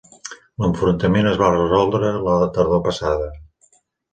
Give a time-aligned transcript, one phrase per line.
[0.63, 3.29] L'enfrontament es va resoldre la tardor passada.